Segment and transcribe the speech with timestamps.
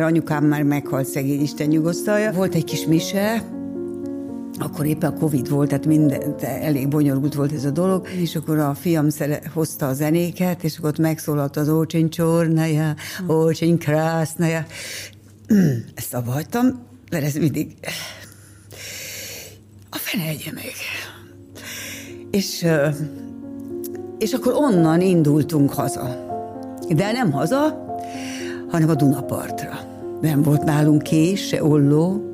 [0.00, 2.32] mert anyukám már meghalt szegény Isten nyugosztalja.
[2.32, 3.44] Volt egy kis mise,
[4.58, 8.58] akkor éppen a Covid volt, tehát minden, elég bonyolult volt ez a dolog, és akkor
[8.58, 12.94] a fiam szere, hozta a zenéket, és akkor ott megszólalt az Ócsin Csornaja,
[13.28, 14.66] Ócsin Krásznaja.
[15.94, 17.74] Ezt abba hagytam, mert ez mindig...
[19.90, 20.72] A fene egye meg.
[22.30, 22.66] És,
[24.18, 26.28] és akkor onnan indultunk haza.
[26.88, 27.88] De nem haza,
[28.70, 29.79] hanem a Dunapartra.
[30.20, 32.32] Nem volt nálunk kés, se olló,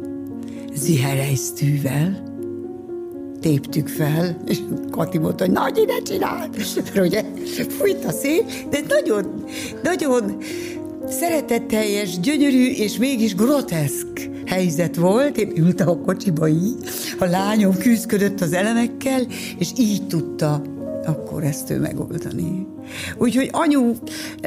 [0.74, 2.24] ziherejsztűvel
[3.40, 4.58] téptük fel, és
[4.90, 6.56] Kati mondta, hogy nagy ide csináld,
[6.94, 7.22] mert ugye
[7.68, 9.44] fújt a szél, de nagyon,
[9.82, 10.36] nagyon
[11.08, 15.38] szeretetteljes, gyönyörű és mégis groteszk helyzet volt.
[15.38, 19.20] Én ültem a kocsiba így, a lányom küzdködött az elemekkel,
[19.58, 20.62] és így tudta
[21.04, 22.66] akkor ezt ő megoldani.
[23.18, 23.92] Úgyhogy anyu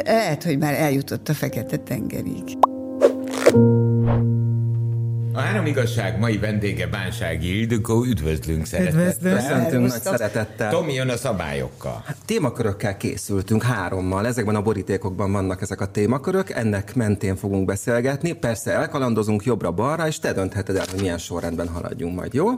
[0.05, 2.58] lehet, hogy már eljutott a Fekete-tengerig.
[3.52, 4.38] you
[5.34, 9.36] A három igazság mai vendége Bánsági Ildikó, üdvözlünk szeretettel.
[9.36, 10.71] Köszöntünk nagy szeretettel.
[10.71, 12.04] Tomi jön a szabályokkal.
[12.05, 18.32] Hát, témakörökkel készültünk hárommal, ezekben a borítékokban vannak ezek a témakörök, ennek mentén fogunk beszélgetni,
[18.32, 22.49] persze elkalandozunk jobbra-balra, és te döntheted el, hogy milyen sorrendben haladjunk majd, jó?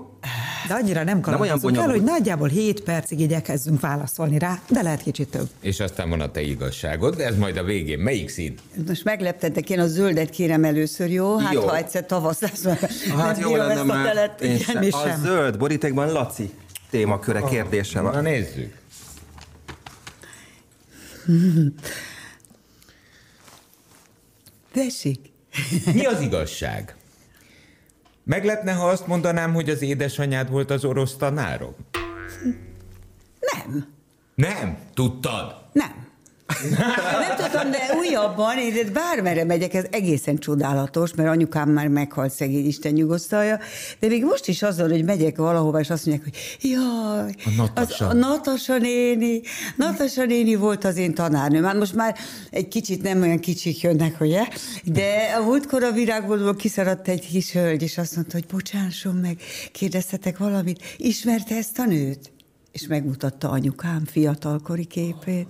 [0.67, 5.29] De annyira nem kalandozunk el, hogy nagyjából 7 percig igyekezzünk válaszolni rá, de lehet kicsit
[5.29, 5.47] több.
[5.61, 7.99] És aztán van a te igazságod, de ez majd a végén.
[7.99, 8.53] Melyik szín?
[8.87, 11.37] Most megleptetek, én a zöldet kérem először, jó?
[11.37, 11.61] Hát jó.
[11.61, 12.60] ha egyszer tavasz lesz,
[13.17, 14.05] Hát jó lenne már.
[14.05, 15.19] Telet, igen, a sem.
[15.21, 16.51] zöld borítékban Laci
[16.89, 18.13] témaköre kérdése van.
[18.13, 18.79] Na nézzük.
[24.73, 25.19] Tessék.
[25.93, 26.95] Mi az igazság?
[28.23, 31.75] Meglepne, ha azt mondanám, hogy az édesanyád volt az orosz tanárom?
[33.39, 33.93] Nem.
[34.35, 34.77] Nem?
[34.93, 35.55] Tudtad?
[35.73, 36.07] Nem.
[37.19, 42.67] Nem tudom, de újabban, én bármere megyek, ez egészen csodálatos, mert anyukám már meghalt szegény
[42.67, 43.59] Isten nyugosztalja,
[43.99, 48.07] de még most is azon, hogy megyek valahova, és azt mondják, hogy jaj, a Natasa.
[48.07, 49.41] Az, a Natasa néni,
[49.75, 51.63] Natasa néni volt az én tanárnőm.
[51.63, 52.15] Hát most már
[52.49, 54.47] egy kicsit nem olyan kicsik jönnek, ugye?
[54.83, 59.37] De a múltkor a virágból kiszaradt egy kis hölgy, és azt mondta, hogy bocsásson meg,
[59.71, 62.31] kérdeztetek valamit, ismerte ezt a nőt?
[62.71, 65.47] És megmutatta anyukám fiatalkori képét.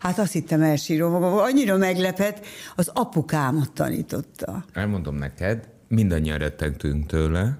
[0.00, 4.64] Hát azt hittem elsírom magam, annyira meglepett, az apukámat tanította.
[4.72, 7.58] Elmondom neked, mindannyian rettentünk tőle.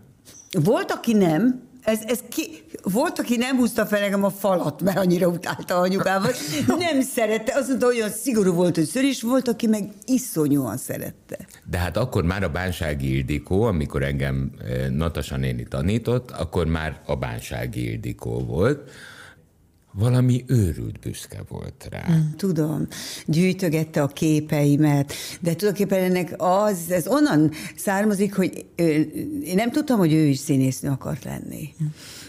[0.50, 4.98] Volt, aki nem, ez, ez ki, volt, aki nem húzta fel nekem a falat, mert
[4.98, 6.34] annyira utálta anyukámat.
[6.66, 11.38] Nem szerette, azt mondta, olyan szigorú volt, hogy ször is volt, aki meg iszonyúan szerette.
[11.70, 17.00] De hát akkor már a Bánsági Ildikó, amikor engem eh, Natasa néni tanított, akkor már
[17.06, 18.90] a Bánsági Ildikó volt
[19.92, 22.06] valami őrült büszke volt rá.
[22.10, 22.86] Mm, tudom,
[23.26, 28.66] gyűjtögette a képeimet, de tulajdonképpen ennek az, ez onnan származik, hogy
[29.44, 31.68] én nem tudtam, hogy ő is színésznő akart lenni.
[31.82, 31.86] Mm.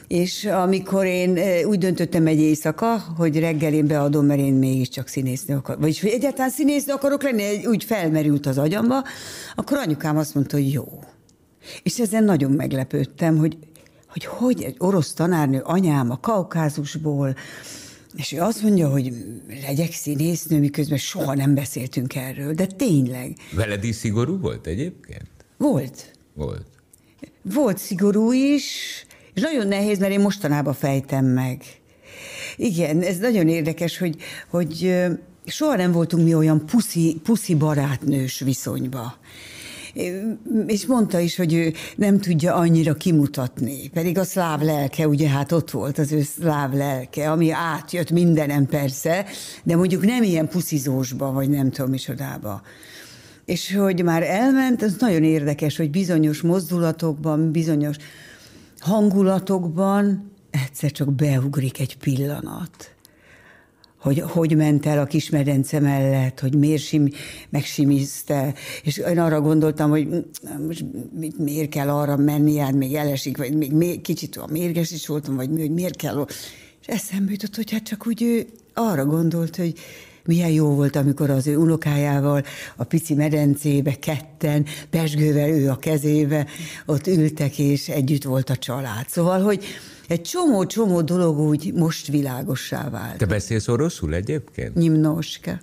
[0.08, 5.56] És amikor én úgy döntöttem egy éjszaka, hogy reggel én beadom, mert én mégiscsak színésznő
[5.56, 9.04] akarok, vagyis hogy egyáltalán színésznő akarok lenni, úgy felmerült az agyamba,
[9.56, 11.04] akkor anyukám azt mondta, hogy jó.
[11.84, 13.58] És ezen nagyon meglepődtem, hogy
[14.12, 17.36] hogy hogy egy orosz tanárnő anyám a Kaukázusból,
[18.16, 19.14] és ő azt mondja, hogy
[19.68, 23.38] legyek színésznő, miközben soha nem beszéltünk erről, de tényleg.
[23.56, 25.30] Veled is szigorú volt egyébként?
[25.58, 26.12] Volt.
[26.34, 26.66] Volt.
[27.42, 28.66] Volt szigorú is,
[29.34, 31.64] és nagyon nehéz, mert én mostanában fejtem meg.
[32.56, 34.16] Igen, ez nagyon érdekes, hogy,
[34.50, 34.96] hogy
[35.46, 39.20] soha nem voltunk mi olyan puszi, puszi barátnős viszonyba
[40.68, 45.52] és mondta is, hogy ő nem tudja annyira kimutatni, pedig a szláv lelke, ugye hát
[45.52, 49.26] ott volt az ő szláv lelke, ami átjött mindenem persze,
[49.64, 52.62] de mondjuk nem ilyen puszizósba, vagy nem tudom misodába.
[53.46, 57.96] És hogy már elment, az nagyon érdekes, hogy bizonyos mozdulatokban, bizonyos
[58.80, 62.96] hangulatokban egyszer csak beugrik egy pillanat
[64.02, 67.10] hogy hogy ment el a kismedence mellett, hogy miért sim,
[67.50, 68.54] megsimizte,
[68.84, 70.08] és én arra gondoltam, hogy
[70.68, 70.86] most
[71.38, 75.36] miért kell arra menni, hát még elesik, vagy még, még kicsit a mérges is voltam,
[75.36, 76.28] vagy hogy miért kell,
[76.82, 79.74] és eszembe jutott, hogy hát csak úgy ő arra gondolt, hogy
[80.26, 82.44] milyen jó volt, amikor az ő unokájával
[82.76, 86.46] a pici medencébe ketten, pesgővel ő a kezébe,
[86.86, 89.06] ott ültek, és együtt volt a család.
[89.10, 89.64] Szóval, hogy
[90.12, 93.18] egy csomó-csomó dolog úgy most világossá vált.
[93.18, 94.76] Te beszélsz oroszul egyébként?
[94.76, 95.60] Nyimnoska.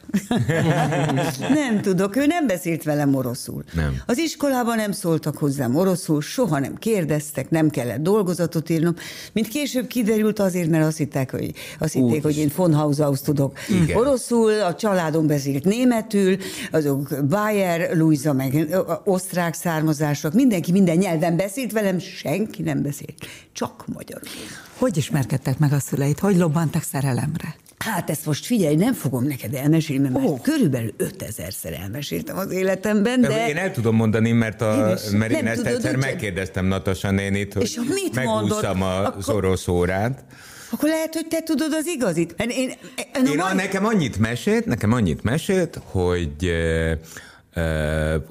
[1.64, 3.64] nem tudok, ő nem beszélt velem oroszul.
[3.74, 4.02] Nem.
[4.06, 8.94] Az iskolában nem szóltak hozzám oroszul, soha nem kérdeztek, nem kellett dolgozatot írnom.
[9.32, 13.58] Mint később kiderült azért, mert azt hitték, hogy, azt hitték, hogy én von Haushaus tudok
[13.82, 13.96] Igen.
[13.96, 16.36] oroszul, a családom beszélt németül,
[16.70, 23.84] azok Bayer, Luisa, meg osztrák származások, mindenki minden nyelven beszélt velem, senki nem beszélt, csak
[23.86, 24.28] magyarul.
[24.76, 26.18] Hogy ismerkedtek meg a szüleit?
[26.18, 27.56] Hogy lobbantak szerelemre?
[27.78, 30.40] Hát ezt most figyelj, nem fogom neked elmesélni, mert oh.
[30.40, 33.48] körülbelül 5000-szer elmeséltem az életemben, de...
[33.48, 37.52] Én el tudom mondani, mert, a, én mert én ezt tudod, egyszer megkérdeztem Natasa nénit,
[37.52, 39.34] hogy és mit megúsztam az akkor...
[39.34, 40.24] orosz órát.
[40.70, 42.34] Akkor lehet, hogy te tudod az igazit.
[42.38, 42.72] Én, én,
[43.14, 46.52] én, én a, nekem annyit mesélt, nekem annyit mesélt, hogy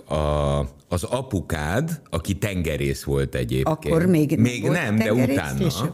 [0.07, 3.85] a, az apukád, aki tengerész volt egyébként.
[3.85, 5.57] Akkor még, még nem, nem de utána.
[5.57, 5.93] Később.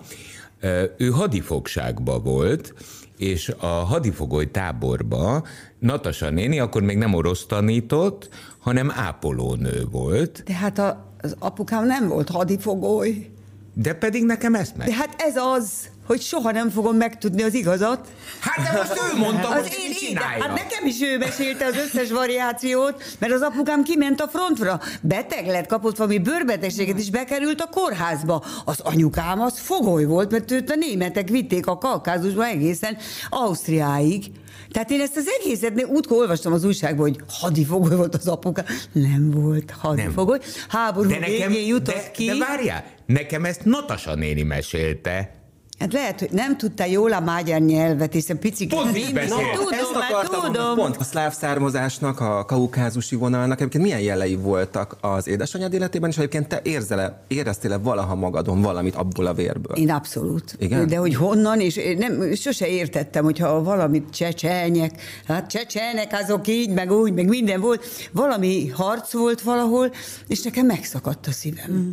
[0.98, 2.74] Ő hadifogságba volt,
[3.18, 5.44] és a hadifogoly táborba
[5.80, 10.44] Natasa néni akkor még nem orosz tanított, hanem ápolónő volt.
[10.46, 13.30] De hát a, az apukám nem volt hadifogoly.
[13.74, 14.88] De pedig nekem ezt meg.
[14.88, 18.08] De hát ez az, hogy soha nem fogom megtudni az igazat.
[18.40, 20.44] Hát de most ő mondta, az hogy én csinálja.
[20.44, 24.80] Hát nekem is ő mesélte az összes variációt, mert az apukám kiment a frontra.
[25.02, 28.44] Beteg lett, kapott valami bőrbetegséget, és bekerült a kórházba.
[28.66, 32.98] Az anyukám az fogoly volt, mert őt a németek vitték a Kaukázusba egészen
[33.30, 34.32] Ausztriáig.
[34.72, 38.64] Tehát én ezt az egészet útkor olvastam az újságban, hogy hadifogoly volt az apuka.
[38.92, 40.40] Nem volt hadifogoly.
[40.68, 42.26] Háború de nekem, végén jutott de, ki.
[42.26, 45.43] De várjál, nekem ezt Natasa néni mesélte.
[45.84, 48.76] Hát lehet, hogy nem tudta jól a magyar nyelvet, hiszen picit...
[48.76, 49.36] Pont így beszél.
[49.54, 50.76] Tudom, Ezt akartam, tudom.
[50.76, 56.18] Pont a szláv származásnak, a kaukázusi vonalnak egyébként milyen jelei voltak az édesanyád életében, és
[56.18, 59.78] egyébként te érzele, éreztél-e valaha magadon valamit abból a vérből?
[59.78, 60.56] Én abszolút.
[60.60, 60.88] Igen?
[60.88, 66.92] De hogy honnan, és nem, sose értettem, hogyha valamit csecsenyek, hát csecsenek azok így, meg
[66.92, 69.92] úgy, meg minden volt, valami harc volt valahol,
[70.28, 71.72] és nekem megszakadt a szívem.
[71.72, 71.90] Mm.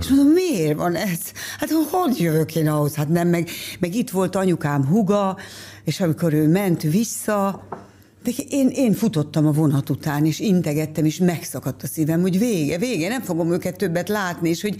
[0.00, 1.20] És mondom, miért van ez?
[1.58, 1.86] Hát hogy
[2.18, 2.94] jövök én ahhoz?
[2.94, 3.48] Hát nem, meg,
[3.78, 5.36] meg itt volt anyukám huga,
[5.84, 7.68] és amikor ő ment vissza,
[8.36, 12.78] de én, én futottam a vonat után, és integettem, és megszakadt a szívem, hogy vége,
[12.78, 14.76] vége, nem fogom őket többet látni, és hogy,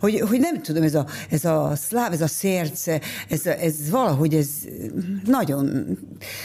[0.00, 4.34] hogy, hogy nem tudom, ez a, ez a szláv, ez a szérce, ez, ez valahogy
[4.34, 4.48] ez
[5.24, 5.98] nagyon,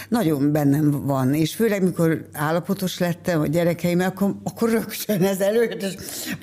[0.10, 5.82] nagyon bennem van, és főleg, mikor állapotos lettem a gyerekeim, akkor, akkor rögtön ez előtt,
[5.82, 5.94] és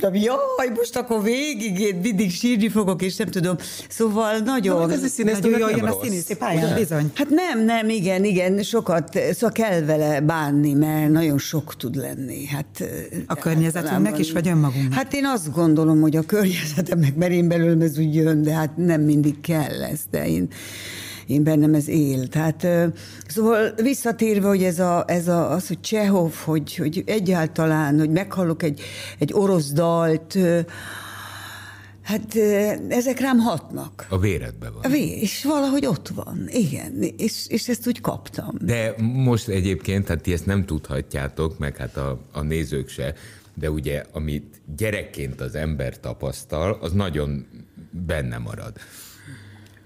[0.01, 3.57] mondom, jaj, most akkor végig én mindig sírni fogok, és nem tudom.
[3.89, 4.87] Szóval nagyon...
[4.87, 7.11] Na, ez a színész, nagyon jól jön a színészi pályán, bizony.
[7.15, 12.47] Hát nem, nem, igen, igen, sokat, szóval kell vele bánni, mert nagyon sok tud lenni.
[12.47, 12.85] Hát,
[13.27, 14.93] a környezetünknek is, vagy önmagunknak?
[14.93, 18.77] Hát én azt gondolom, hogy a környezetemnek, mert én belőlem ez úgy jön, de hát
[18.77, 20.49] nem mindig kell ez, de én
[21.27, 22.27] én bennem ez él.
[22.27, 22.67] Tehát,
[23.27, 28.63] szóval visszatérve, hogy ez, a, ez a, az, hogy Csehov, hogy, hogy egyáltalán, hogy meghallok
[28.63, 28.81] egy,
[29.19, 30.39] egy orosz dalt,
[32.03, 32.35] Hát
[32.89, 34.07] ezek rám hatnak.
[34.09, 34.83] A véredben van.
[34.83, 38.55] A vé, és valahogy ott van, igen, és, és ezt úgy kaptam.
[38.61, 43.15] De most egyébként, hát ti ezt nem tudhatjátok, meg hát a, a nézők se,
[43.55, 47.47] de ugye, amit gyerekként az ember tapasztal, az nagyon
[47.91, 48.77] benne marad.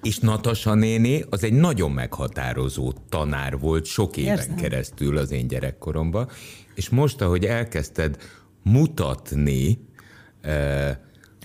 [0.02, 4.54] És Natasa néni az egy nagyon meghatározó tanár volt sok éven Érzem.
[4.54, 6.28] keresztül az én gyerekkoromban,
[6.74, 8.16] és most, ahogy elkezdted
[8.62, 9.78] mutatni,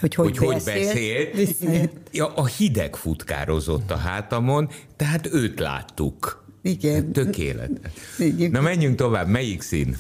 [0.02, 1.92] hogy hogy, hogy, beszélt, hogy beszélt.
[2.12, 6.46] Ja, a hideg futkározott a hátamon, tehát őt láttuk.
[6.62, 7.12] Igen.
[7.12, 7.92] Tökéletes.
[8.18, 8.52] Igen.
[8.52, 9.98] Na menjünk tovább, melyik szín?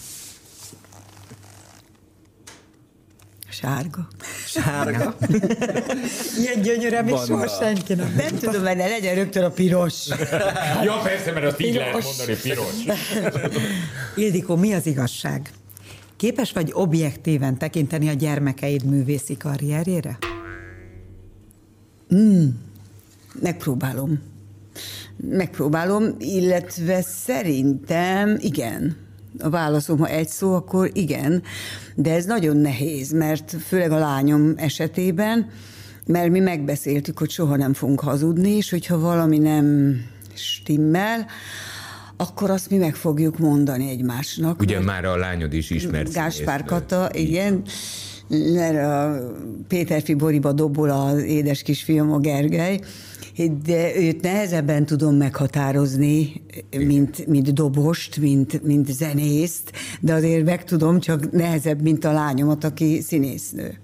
[3.49, 4.07] Sárga.
[4.45, 5.15] Sárga.
[6.39, 8.13] Ilyen gyönyörű, még soha senki nem.
[8.17, 10.07] Nem tudom, mert ne legyen rögtön a piros.
[10.83, 12.73] ja, persze, mert azt így lehet mondani, piros.
[14.15, 15.49] Ildikó, mi az igazság?
[16.21, 20.17] Képes vagy objektíven tekinteni a gyermekeid művészi karrierjére?
[22.15, 22.47] Mm,
[23.41, 24.19] megpróbálom.
[25.15, 28.97] Megpróbálom, illetve szerintem igen.
[29.39, 31.43] A válaszom, ha egy szó, akkor igen,
[31.95, 35.49] de ez nagyon nehéz, mert főleg a lányom esetében,
[36.05, 39.95] mert mi megbeszéltük, hogy soha nem fogunk hazudni, és hogyha valami nem
[40.33, 41.25] stimmel,
[42.21, 44.59] akkor azt mi meg fogjuk mondani egymásnak.
[44.59, 46.13] Ugye már a lányod is ismert.
[46.13, 47.61] Gáspár Kata, igen.
[48.53, 49.19] Mert a
[49.67, 52.79] Péter Boriba dobol az édes kisfiam, a Gergely,
[53.63, 56.43] de őt nehezebben tudom meghatározni,
[56.77, 62.63] mint, mint dobost, mint, mint zenészt, de azért meg tudom, csak nehezebb, mint a lányomat,
[62.63, 63.77] aki színésznő.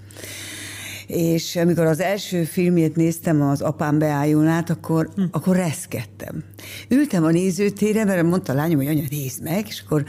[1.08, 5.24] És amikor az első filmjét néztem, az Apám beálljon át, akkor, hm.
[5.32, 6.44] akkor reszkedtem.
[6.90, 10.04] Ültem a nézőtére, mert mondta a lányom, hogy anya, nézd meg, és akkor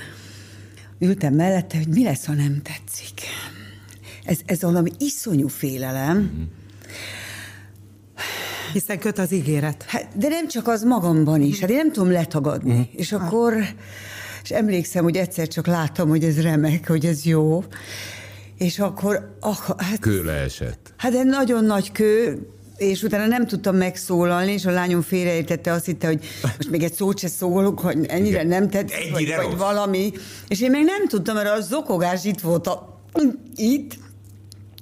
[0.98, 3.20] ültem mellette, hogy mi lesz, ha nem tetszik.
[4.24, 6.16] Ez, ez valami iszonyú félelem.
[6.16, 6.42] Mm-hmm.
[8.72, 9.84] Hiszen köt az ígéret.
[9.86, 12.78] Hát, de nem csak az magamban is, hát én nem tudom letagadni.
[12.78, 12.98] Mm.
[12.98, 13.54] És akkor,
[14.42, 17.64] és emlékszem, hogy egyszer csak láttam, hogy ez remek, hogy ez jó,
[18.58, 19.36] és akkor...
[19.40, 20.92] Ah, hát, kő leesett.
[20.96, 22.46] Hát egy nagyon nagy kő,
[22.76, 26.92] és utána nem tudtam megszólalni, és a lányom félreértette, azt hitte, hogy most még egy
[26.92, 28.46] szót se szólok, hogy ennyire Igen.
[28.46, 30.12] nem tett, vagy, vagy valami.
[30.48, 33.02] És én még nem tudtam, mert a zokogás itt volt a,
[33.56, 33.98] itt,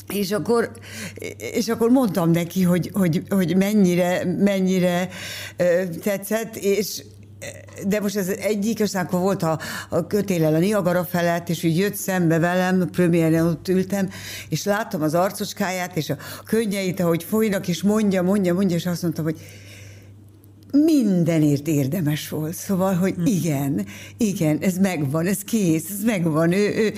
[0.09, 0.71] és akkor,
[1.39, 5.09] és akkor mondtam neki, hogy, hogy, hogy mennyire, mennyire
[6.03, 7.03] tetszett, és
[7.87, 11.79] de most ez egyik, aztán akkor volt a, a kötélel a Niagara felett, és úgy
[11.79, 14.09] jött szembe velem, premiéren ott ültem,
[14.49, 19.03] és láttam az arcocskáját, és a könnyeit, ahogy folynak, és mondja, mondja, mondja, és azt
[19.03, 19.41] mondtam, hogy
[20.71, 22.55] mindenért érdemes volt.
[22.55, 23.27] Szóval, hogy hm.
[23.27, 23.87] igen,
[24.17, 26.53] igen, ez megvan, ez kész, ez megvan.
[26.53, 26.93] Ő, ő,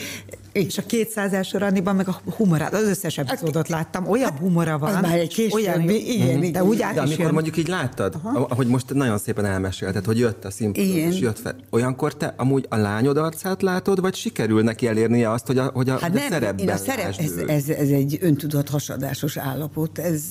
[0.66, 4.78] és a 200 első randiban meg a humorát, az összes hát epizódot láttam, olyan humora
[4.78, 4.94] van.
[4.94, 7.32] Az már egy később, olyan, igen, igen, de úgy át de amikor jön.
[7.32, 8.46] mondjuk így láttad, Aha.
[8.50, 11.56] ahogy most nagyon szépen elmesélted, hogy jött a színpadon, és jött fel.
[11.70, 15.88] Olyankor te amúgy a lányod arcát látod, vagy sikerül neki elérnie azt, hogy a, hogy
[15.88, 19.98] a, hát nem, a szerepben én a szerep, ez, ez, ez, egy öntudat hasadásos állapot.
[19.98, 20.22] Ez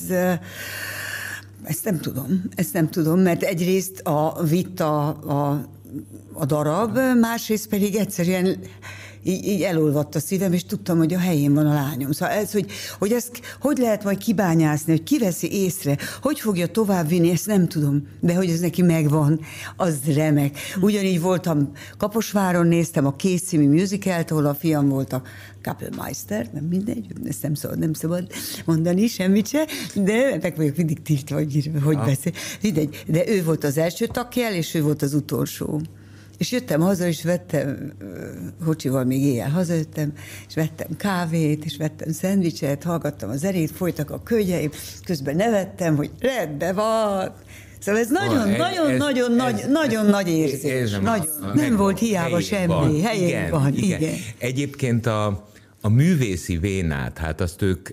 [1.62, 5.64] ezt nem tudom, ezt nem tudom, mert egyrészt a vita a,
[6.32, 8.58] a darab, másrészt pedig egyszerűen
[9.22, 12.12] így, így elolvadt a szívem, és tudtam, hogy a helyén van a lányom.
[12.12, 17.30] Szóval ez, hogy, hogy ezt hogy lehet majd kibányászni, hogy kiveszi észre, hogy fogja továbbvinni,
[17.30, 18.08] ezt nem tudom.
[18.20, 19.40] De hogy ez neki megvan,
[19.76, 20.58] az remek.
[20.80, 25.22] Ugyanígy voltam Kaposváron, néztem a Kész című musicalt, ahol a fiam volt a
[25.62, 28.26] Kappelmeister, nem mindegy, ezt nem szabad, nem szabad
[28.64, 32.32] mondani semmit se, de meg vagyok mindig tiltva, hogy, hogy beszél.
[32.62, 35.80] Mindegy, de ő volt az első takjel, és ő volt az utolsó.
[36.38, 37.92] És jöttem haza, és vettem,
[38.64, 40.12] kocsival még éjjel hazajöttem,
[40.48, 44.70] és vettem kávét, és vettem szendvicset, hallgattam az erét, folytak a könyveim,
[45.04, 47.32] közben nevettem, hogy rendben van,
[47.80, 50.72] Szóval ez nagyon, van, nagyon, ez, nagyon, ez, nagy, ez, nagyon ez, nagy érzés.
[50.72, 52.66] Ez nem, nagyon, a, nem volt hiába semmi.
[52.66, 53.02] Van.
[53.02, 54.00] Helyén igen, van, igen.
[54.00, 54.14] igen.
[54.38, 55.46] Egyébként a,
[55.80, 57.88] a művészi vénát, hát azt ők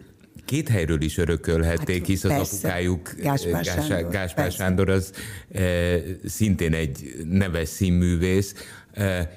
[0.45, 2.67] két helyről is örökölhették, hát, hisz az persze.
[2.67, 5.11] apukájuk Gáspár, Gás, Sándor, Gáspár Sándor az
[5.51, 8.53] e, szintén egy neves színművész.
[8.93, 9.31] E,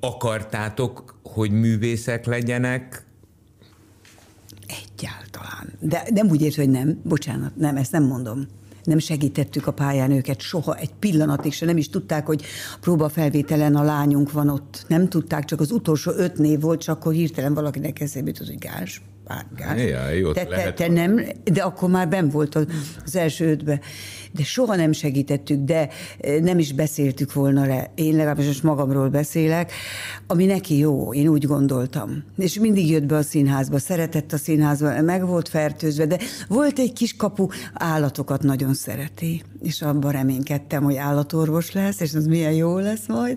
[0.00, 3.04] akartátok, hogy művészek legyenek?
[4.66, 5.72] Egyáltalán.
[5.80, 7.00] De nem úgy ért, hogy nem.
[7.02, 8.46] Bocsánat, nem, ezt nem mondom
[8.84, 12.44] nem segítettük a pályán őket soha, egy pillanatig se, nem is tudták, hogy
[12.80, 14.84] próbafelvételen a lányunk van ott.
[14.88, 18.58] Nem tudták, csak az utolsó öt név volt, csak akkor hirtelen valakinek eszébe jutott, hogy
[18.58, 19.80] Gás, párgás.
[19.80, 22.66] Ja, te, te, te nem, de akkor már ben volt az,
[23.04, 23.80] az első ötbe.
[24.32, 25.88] De soha nem segítettük, de
[26.40, 27.90] nem is beszéltük volna le.
[27.94, 29.72] Én legalábbis most magamról beszélek,
[30.26, 32.24] ami neki jó, én úgy gondoltam.
[32.36, 36.92] És mindig jött be a színházba, szeretett a színházba, meg volt fertőzve, de volt egy
[36.92, 42.78] kis kapu, állatokat nagyon szereti, és abban reménykedtem, hogy állatorvos lesz, és az milyen jó
[42.78, 43.36] lesz majd.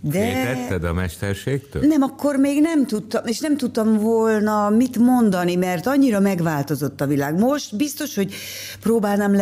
[0.00, 0.18] De...
[0.18, 1.86] Féltetted a mesterségtől?
[1.86, 7.06] Nem, akkor még nem tudtam, és nem tudtam volna mit mondani, mert annyira megváltozott a
[7.06, 7.38] világ.
[7.38, 8.34] Most biztos, hogy
[8.80, 9.34] próbálnám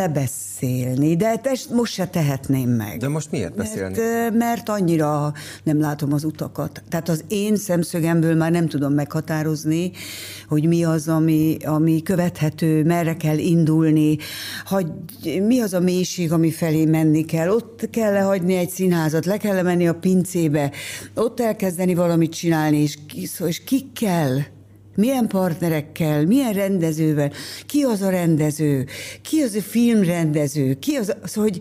[0.61, 2.97] lebeszélni, de ezt most se tehetném meg.
[2.97, 3.97] De most miért beszélni?
[3.97, 5.33] Mert, mert annyira
[5.63, 6.81] nem látom az utakat.
[6.89, 9.91] Tehát az én szemszögemből már nem tudom meghatározni,
[10.47, 14.17] hogy mi az, ami, ami követhető, merre kell indulni,
[14.65, 14.87] hogy
[15.47, 17.49] mi az a mélység, ami felé menni kell.
[17.49, 20.71] Ott kell -e hagyni egy színházat, le kell menni a pincébe,
[21.15, 22.97] ott elkezdeni valamit csinálni, és,
[23.45, 23.61] és
[23.93, 24.37] kell,
[24.97, 27.31] milyen partnerekkel, milyen rendezővel,
[27.65, 28.85] ki az a rendező,
[29.21, 31.59] ki az a filmrendező, ki az, az hogy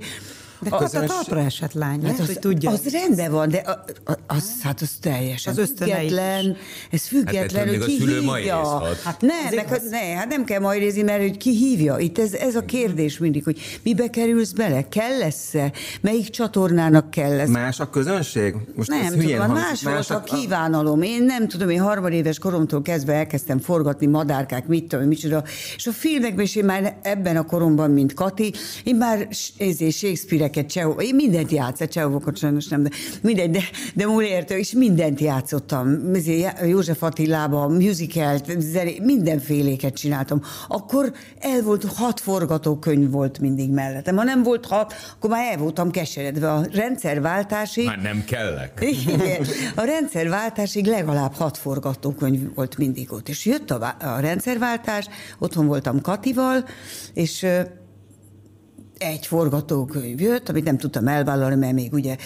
[0.61, 1.09] de a, közös...
[1.09, 2.71] talpra esett lány, hát az, hogy tudja.
[2.71, 6.57] Az rendben van, de a, a, az, hát az teljesen az független.
[6.91, 8.83] Ez független, hát, hogy ki hívja.
[9.05, 9.83] Hát nem, meg, az...
[9.91, 11.99] ne, hát nem kell majrézni, mert hogy ki hívja.
[11.99, 17.37] Itt ez, ez a kérdés mindig, hogy mibe kerülsz bele, kell lesz-e, melyik csatornának kell
[17.37, 17.49] lesz.
[17.49, 18.55] Más a közönség?
[18.75, 19.53] Most nem tudom, hang...
[19.53, 21.03] más, más volt a, a kívánalom.
[21.03, 25.45] Én nem tudom, én harmadéves koromtól kezdve elkezdtem forgatni madárkák, mit tudom, micsoda.
[25.77, 28.53] És a filmekben is én már ebben a koromban, mint Kati,
[28.85, 33.61] én már ezért Shakespeare filmeket, Csehov, én mindent játszottam, Csehovokat sajnos nem, de mindegy, de,
[33.95, 36.11] de Molière-től is mindent játszottam.
[36.65, 40.43] József Attilában, musicalt, zené, mindenféléket csináltam.
[40.69, 44.17] Akkor el volt, hat forgatókönyv volt mindig mellettem.
[44.17, 46.53] Ha nem volt hat, akkor már el voltam keseredve.
[46.53, 47.87] A rendszerváltásig...
[47.87, 48.79] Már nem kellek.
[49.07, 53.29] Igen, a rendszerváltásig legalább hat forgatókönyv volt mindig ott.
[53.29, 55.07] És jött a, a rendszerváltás,
[55.39, 56.65] otthon voltam Katival,
[57.15, 57.47] és
[58.99, 62.17] egy forgatókönyv jött, amit nem tudtam elvállalni, mert még ugye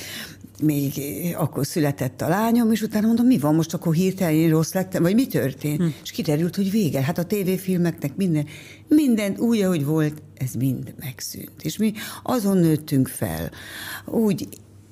[0.63, 0.93] még
[1.37, 5.03] akkor született a lányom, és utána mondom, mi van most, akkor hirtelen én rossz lettem,
[5.03, 5.81] vagy mi történt?
[5.81, 5.87] Hm.
[6.03, 7.03] És kiderült, hogy vége.
[7.03, 8.47] Hát a tévéfilmeknek minden,
[8.89, 11.63] minden úgy, ahogy volt, ez mind megszűnt.
[11.63, 13.51] És mi azon nőttünk fel,
[14.07, 14.49] úgy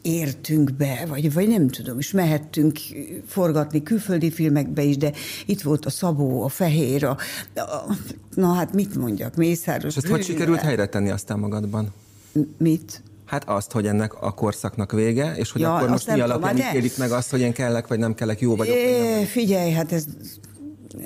[0.08, 2.78] értünk be, vagy, vagy nem tudom, és mehettünk
[3.26, 5.12] forgatni külföldi filmekbe is, de
[5.46, 7.16] itt volt a Szabó, a Fehér, a,
[7.54, 7.96] a
[8.34, 9.96] na hát mit mondjak, Mészáros.
[9.96, 11.92] És ezt hogy sikerült helyre tenni aztán magadban?
[12.56, 13.02] Mit?
[13.24, 16.68] Hát azt, hogy ennek a korszaknak vége, és hogy ja, akkor most mi alapján hát
[16.70, 18.74] ítélik meg azt, hogy én kellek, vagy nem kellek, jó vagyok.
[18.74, 19.24] É, vagy nem.
[19.24, 20.04] Figyelj, hát ez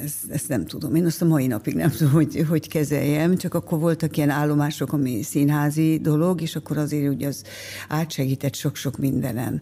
[0.02, 0.94] ezt, ezt nem tudom.
[0.94, 4.92] Én azt a mai napig nem tudom, hogy, hogy kezeljem, csak akkor voltak ilyen állomások,
[4.92, 7.42] ami színházi dolog, és akkor azért ugye az
[7.88, 9.60] átsegített sok-sok mindenen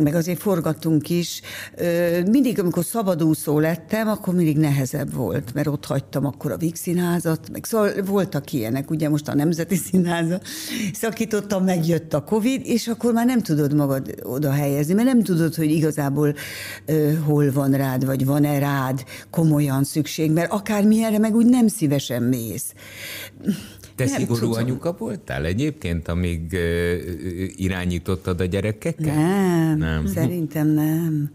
[0.00, 1.40] meg azért forgattunk is.
[2.30, 7.50] Mindig, amikor szabadúszó lettem, akkor mindig nehezebb volt, mert ott hagytam akkor a Víg Színházat,
[7.52, 10.46] meg szóval voltak ilyenek, ugye most a Nemzeti Színházat
[10.92, 15.54] szakítottam, megjött a Covid, és akkor már nem tudod magad oda helyezni, mert nem tudod,
[15.54, 16.34] hogy igazából
[17.24, 22.72] hol van rád, vagy van-e rád komolyan szükség, mert akármilyenre meg úgy nem szívesen mész.
[24.04, 24.64] Te nem szigorú tudom.
[24.64, 26.56] anyuka voltál egyébként, amíg
[27.56, 29.14] irányítottad a gyerekeket?
[29.14, 31.30] Nem, nem, szerintem nem.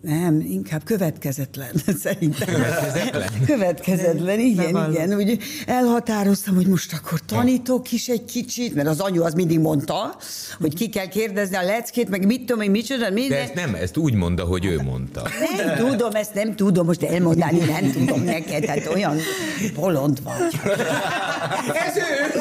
[0.00, 1.70] Nem, inkább következetlen,
[2.04, 2.54] szerintem.
[2.54, 3.44] Következetlen?
[3.46, 5.14] Következetlen, igen, nem igen.
[5.14, 10.16] Úgy elhatároztam, hogy most akkor tanítok is egy kicsit, mert az anyu az mindig mondta,
[10.60, 13.38] hogy ki kell kérdezni a leckét, meg mit tudom én, micsoda, minden.
[13.38, 15.28] De ezt nem, ezt úgy mondta, hogy ő mondta.
[15.56, 19.18] Nem tudom, ezt nem tudom most elmondani, nem tudom neked, hát olyan
[19.74, 20.60] bolond vagy.
[21.86, 22.39] ez ő,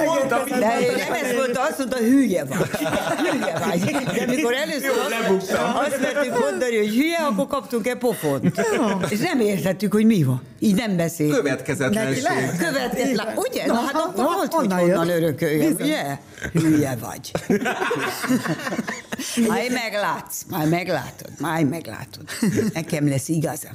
[0.00, 2.58] ő, mondta, De nem ezt mondta, azt mondta, hülye vagy.
[3.30, 3.80] Hülye vagy.
[4.14, 8.60] De mikor először azt, azt akartuk mondani, hogy hülye, akkor kaptunk-e pofont.
[9.08, 10.42] És nem értettük, hogy mi van.
[10.58, 11.34] Így nem beszél.
[11.34, 12.22] Következetlenség.
[12.58, 13.36] Következetlen.
[13.36, 13.66] Ugye?
[13.66, 16.18] Na, hát akkor volt, hogy honnan örököljem, ugye?
[16.52, 17.30] Hülye vagy.
[19.48, 22.22] Majd meglátsz, majd meglátod, majd meglátod.
[22.74, 23.72] Nekem lesz igazam.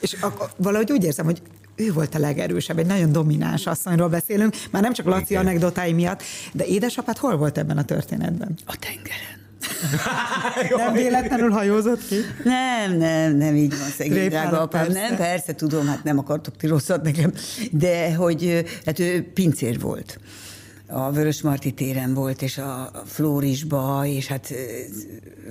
[0.00, 1.42] És akkor valahogy úgy érzem, hogy
[1.76, 6.22] ő volt a legerősebb, egy nagyon domináns asszonyról beszélünk, már nem csak Laci anekdotái miatt,
[6.52, 8.58] de édesapád hol volt ebben a történetben?
[8.66, 9.40] A tengeren.
[10.76, 12.16] nem véletlenül hajózott ki?
[12.44, 14.86] Nem, nem, nem így van, szegény drága apám.
[14.86, 15.00] Persze.
[15.00, 17.32] Nem, persze, tudom, hát nem akartok ti rosszat nekem,
[17.70, 20.18] de hogy hát ő pincér volt
[20.92, 24.52] a Vörös Marti téren volt, és a Flórisba, és hát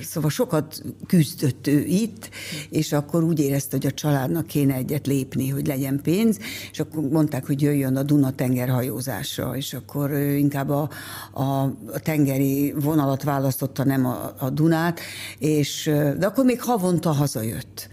[0.01, 2.29] szóval sokat küzdött ő itt,
[2.69, 6.39] és akkor úgy érezte, hogy a családnak kéne egyet lépni, hogy legyen pénz,
[6.71, 10.89] és akkor mondták, hogy jöjjön a Duna tengerhajózásra, és akkor ő inkább a,
[11.31, 14.99] a, a tengeri vonalat választotta, nem a, a Dunát,
[15.37, 17.89] és, de akkor még havonta hazajött.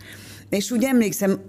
[0.49, 1.41] És úgy emlékszem,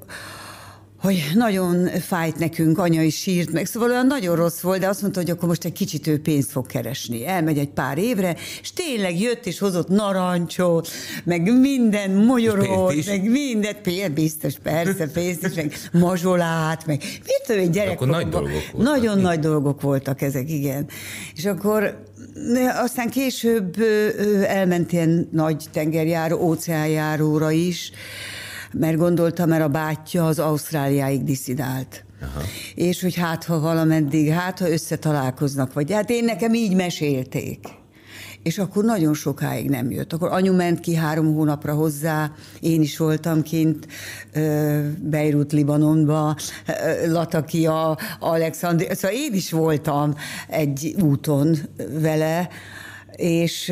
[1.01, 5.01] hogy nagyon fájt nekünk, anya is sírt meg, szóval olyan nagyon rossz volt, de azt
[5.01, 7.27] mondta, hogy akkor most egy kicsit ő pénzt fog keresni.
[7.27, 10.87] Elmegy egy pár évre, és tényleg jött és hozott narancsot,
[11.23, 17.61] meg minden mogyorót, meg mindent, pénzt biztos, persze, pénzt is, meg mazsolát, meg mit tudom,
[17.61, 17.93] egy gyerek.
[17.93, 18.93] Akkor nagy dolgok voltak.
[18.93, 19.21] Nagyon mi?
[19.21, 20.87] nagy dolgok voltak ezek, igen.
[21.35, 22.03] És akkor
[22.83, 23.75] aztán később
[24.47, 27.91] elment ilyen nagy tengerjáró, óceánjáróra is,
[28.73, 32.05] mert gondoltam, mert a bátyja az Ausztráliáig diszidált.
[32.21, 32.41] Aha.
[32.75, 37.59] És hogy hát, ha valameddig, hát, ha összetalálkoznak, vagy hát én nekem így mesélték.
[38.43, 40.13] És akkor nagyon sokáig nem jött.
[40.13, 43.87] Akkor anyu ment ki három hónapra hozzá, én is voltam kint
[45.01, 46.35] Beirut, Libanonba,
[47.07, 50.15] Latakia, Alexandria, szóval én is voltam
[50.47, 51.57] egy úton
[51.99, 52.49] vele,
[53.19, 53.71] és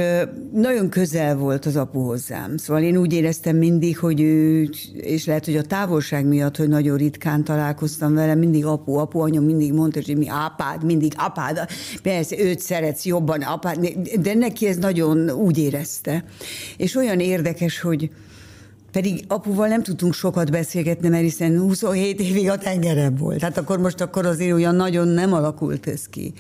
[0.54, 2.58] nagyon közel volt az apu hozzám.
[2.58, 6.98] Szóval én úgy éreztem mindig, hogy ő, és lehet, hogy a távolság miatt, hogy nagyon
[6.98, 11.68] ritkán találkoztam vele, mindig apu, apu, anya mindig mondta, hogy mi apád, mindig apád,
[12.02, 13.86] persze őt szeretsz jobban, apád,
[14.22, 16.24] de neki ez nagyon úgy érezte.
[16.78, 18.10] És olyan érdekes, hogy
[18.92, 23.42] pedig apuval nem tudtunk sokat beszélgetni, mert hiszen 27 évig a tengerem volt.
[23.42, 26.34] Hát akkor most akkor azért olyan nagyon nem alakult ez ki.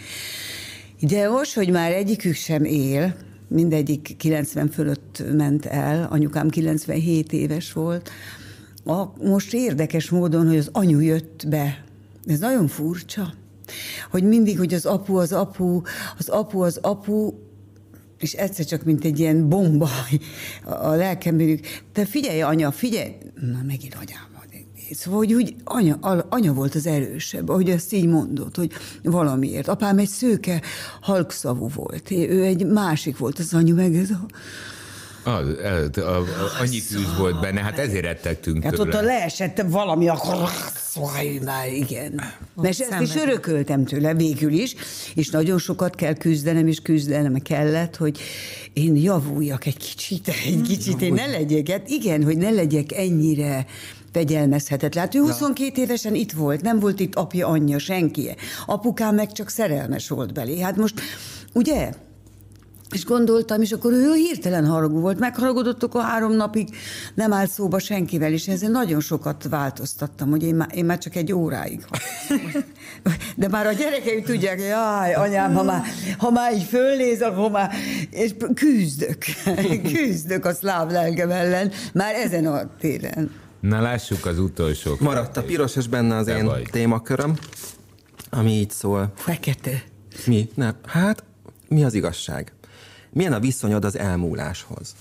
[0.99, 3.15] De most, hogy már egyikük sem él,
[3.47, 8.09] mindegyik 90 fölött ment el, anyukám 97 éves volt,
[8.85, 11.83] a, most érdekes módon, hogy az anyu jött be.
[12.25, 13.33] Ez nagyon furcsa.
[14.11, 15.81] Hogy mindig, hogy az apu, az apu,
[16.17, 17.33] az apu, az apu,
[18.17, 19.89] és egyszer csak, mint egy ilyen bomba
[20.63, 21.59] a lelkemben.
[21.91, 23.15] Te figyelj, anya, figyelj!
[23.35, 24.36] Na, megint anyám.
[24.91, 25.97] Szóval, hogy úgy anya,
[26.29, 28.71] anya volt az erősebb, ahogy ezt így mondott, hogy
[29.03, 29.67] valamiért.
[29.67, 30.61] Apám egy szőke
[31.01, 34.25] halkszavú volt, ő egy másik volt, az anyu meg ez a
[35.27, 36.23] az, a, a,
[36.59, 38.97] annyi tűz volt benne, hát ezért rettegtünk Hát tőle.
[38.97, 40.49] ott leesett valami, akkor
[41.43, 42.21] már igen.
[42.55, 44.75] Mert ezt is örököltem tőle végül is,
[45.15, 48.19] és nagyon sokat kell küzdenem, és küzdenem kellett, hogy
[48.73, 53.65] én javuljak egy kicsit, egy kicsit, én ne legyek, hát igen, hogy ne legyek ennyire
[54.11, 55.03] fegyelmezhetetlen.
[55.03, 58.35] Hát ő 22 évesen itt volt, nem volt itt apja, anyja, senki.
[58.65, 60.59] Apukám meg csak szerelmes volt belé.
[60.59, 61.01] Hát most,
[61.53, 61.91] ugye?
[62.91, 66.67] És gondoltam, és akkor ő hirtelen haragú volt, megharagudott, akkor három napig
[67.15, 71.15] nem állt szóba senkivel, és ezzel nagyon sokat változtattam, hogy én már, én már csak
[71.15, 71.85] egy óráig.
[73.35, 75.83] De már a gyerekeim tudják, hogy jaj, anyám, ha már,
[76.17, 77.73] ha már így fölnéz, akkor már,
[78.09, 79.25] és küzdök,
[79.93, 83.31] küzdök a szláv lelkem ellen, már ezen a téren.
[83.67, 84.95] Na lássuk az utolsó.
[84.99, 86.67] Maradt a piros, és benne az én vagy.
[86.71, 87.37] témaköröm,
[88.29, 89.11] ami így szól.
[89.15, 89.83] Fekete.
[90.25, 90.49] Mi?
[90.53, 90.75] Nem.
[90.85, 91.23] Hát,
[91.67, 92.53] mi az igazság?
[93.09, 94.95] Milyen a viszonyod az elmúláshoz?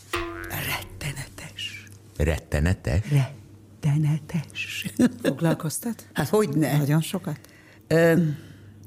[0.49, 1.89] Rettenetes.
[2.17, 3.03] Rettenetes?
[3.11, 4.87] Rettenetes.
[5.23, 6.07] Foglalkoztat?
[6.13, 6.77] Hát hogy ne?
[6.77, 7.39] Nagyon sokat?
[7.87, 8.13] Ö,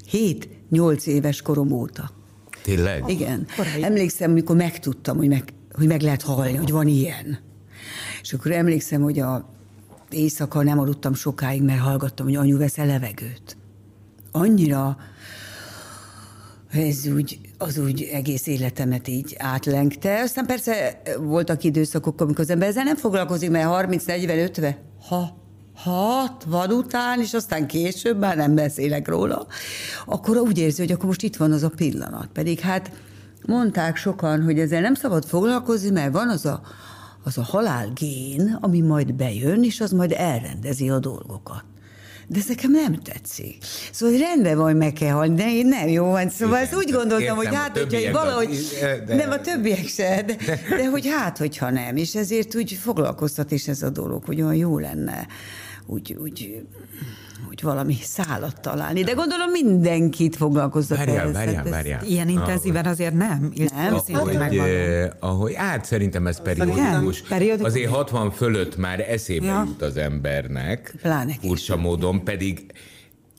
[0.09, 2.11] Hét-nyolc éves korom óta.
[2.63, 3.03] Tényleg?
[3.07, 3.45] Igen.
[3.55, 3.83] korai.
[3.83, 7.39] Emlékszem, amikor megtudtam, hogy meg, hogy meg lehet halni, hogy van ilyen.
[8.21, 9.57] És akkor emlékszem, hogy a
[10.13, 13.57] éjszaka nem aludtam sokáig, mert hallgattam, hogy anyu vesz levegőt.
[14.31, 14.97] Annyira
[16.71, 20.21] ez úgy, az úgy egész életemet így átlengte.
[20.21, 24.75] Aztán persze voltak időszakok, amikor az ember ezzel nem foglalkozik, mert 30, 40, 50,
[25.09, 25.37] ha
[25.75, 29.47] 60 után, és aztán később már nem beszélek róla,
[30.05, 32.27] akkor úgy érzi, hogy akkor most itt van az a pillanat.
[32.33, 32.91] Pedig hát
[33.45, 36.61] mondták sokan, hogy ezzel nem szabad foglalkozni, mert van az a,
[37.29, 41.63] az a halálgén, ami majd bejön, és az majd elrendezi a dolgokat.
[42.27, 43.57] De ez nekem nem tetszik.
[43.91, 46.29] Szóval rendben van, meg kell halni, de én nem jó van.
[46.29, 48.49] Szóval Igen, ezt úgy gondoltam, értem, hogy hát, hogyha valahogy,
[49.05, 50.35] de- nem a többiek se, de,
[50.69, 51.95] de hogy hát, hogyha nem.
[51.95, 55.27] És ezért úgy foglalkoztat is ez a dolog, hogy olyan jó lenne
[55.85, 56.63] úgy, úgy,
[57.49, 59.03] úgy valami szállat találni.
[59.03, 60.97] De gondolom mindenkit foglalkoztat.
[60.97, 61.33] Várjál, ez.
[61.33, 62.03] várjál, Hát ez- várjál.
[62.05, 63.53] Ilyen intenzíven azért nem.
[63.73, 67.21] Nem, Ahogy, eh, ahogy, hát szerintem ez periódikus.
[67.21, 67.67] Periódikus.
[67.67, 69.63] Azért 60 fölött már eszébe Ja.
[69.67, 70.93] jut az embernek.
[71.01, 72.65] Pláne Furcsa módon, pedig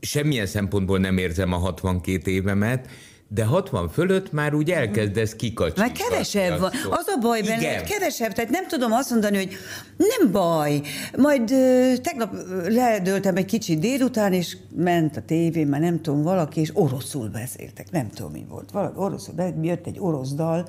[0.01, 2.89] semmilyen szempontból nem érzem a 62 évemet,
[3.35, 5.89] de 60 fölött már úgy elkezdesz kikacsintani.
[5.89, 6.71] Már kevesebb van.
[6.91, 7.79] Az a baj benne, Igen.
[7.79, 9.57] hogy kevesebb, tehát nem tudom azt mondani, hogy
[9.97, 10.81] nem baj.
[11.17, 12.35] Majd ö, tegnap
[12.69, 17.91] ledöltem egy kicsit délután, és ment a tévén, már nem tudom, valaki, és oroszul beszéltek.
[17.91, 18.71] Nem tudom, mi volt.
[18.71, 20.69] Valaki oroszul, be- jött egy orosz dal.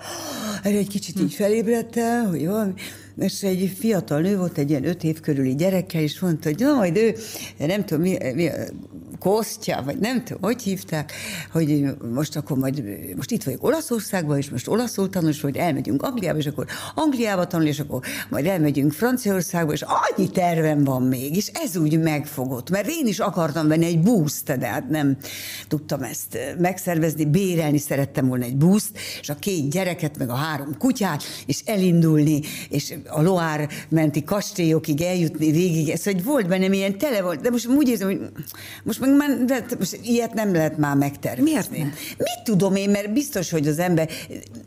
[0.63, 2.74] Erre egy kicsit így felébredtem, hogy valami,
[3.17, 6.74] és egy fiatal nő volt, egy ilyen öt év körüli gyerekkel, és mondta, hogy na,
[6.74, 7.15] majd ő,
[7.58, 8.50] nem tudom, mi, mi
[9.21, 11.12] Kostya, vagy nem tudom, hogy hívták,
[11.51, 12.84] hogy most akkor majd,
[13.15, 17.47] most itt vagyok Olaszországban, és most olaszul tanul, és hogy elmegyünk Angliába, és akkor Angliába
[17.47, 22.69] tanul, és akkor majd elmegyünk Franciaországba, és annyi tervem van még, és ez úgy megfogott,
[22.69, 25.17] mert én is akartam venni egy buszt, de hát nem
[25.67, 30.77] tudtam ezt megszervezni, bérelni szerettem volna egy buszt, és a két gyereket, meg a három
[30.77, 36.97] kutyát, és elindulni, és a Loár menti kastélyokig eljutni végig, ez, hogy volt bennem ilyen
[36.97, 38.19] tele volt, de most úgy érzem, hogy
[38.84, 41.50] most meg már, de most ilyet nem lehet már megtervezni.
[41.52, 41.93] Miért nem?
[42.17, 44.10] Mit tudom én, mert biztos, hogy az ember,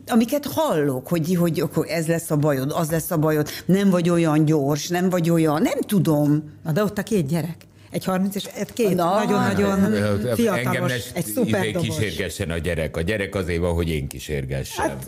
[0.07, 4.09] amiket hallok, hogy, hogy akkor ez lesz a bajod, az lesz a bajod, nem vagy
[4.09, 6.53] olyan gyors, nem vagy olyan, nem tudom.
[6.63, 7.55] Na de ott a két gyerek.
[7.91, 11.87] Egy 30 és egy két Na, nagyon-nagyon Engem fiatalos, ne egy szuper dobos.
[11.87, 12.97] kísérgessen a gyerek.
[12.97, 14.85] A gyerek azért van, hogy én kísérgessem.
[14.87, 15.05] Hát,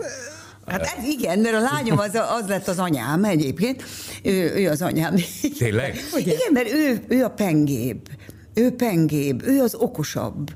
[0.67, 2.09] Hát ez igen, mert a lányom az,
[2.41, 3.83] az lett az anyám egyébként,
[4.23, 5.15] ő, ő az anyám.
[5.57, 5.95] Tényleg?
[6.17, 8.09] Igen, mert ő, ő a pengébb.
[8.57, 10.49] Ő pengébb, ő az okosabb.